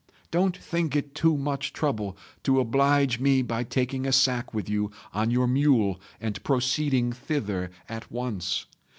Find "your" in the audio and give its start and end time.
5.29-5.45